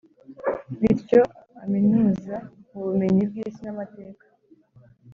bityo 0.79 1.21
aminuza 1.63 2.35
mu 2.71 2.79
bumenyi 2.87 3.21
bw’isi 3.29 3.61
n’amateka. 3.63 4.25